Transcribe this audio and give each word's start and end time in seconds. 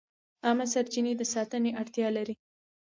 عامه 0.45 0.65
سرچینې 0.73 1.13
د 1.17 1.21
ساتنې 1.33 1.71
اړتیا 1.81 2.07
لري. 2.17 2.35